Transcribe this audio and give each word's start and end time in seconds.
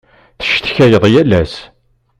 Tecetkayeḍ 0.39 1.05
yal 1.13 1.31
ass. 1.41 1.55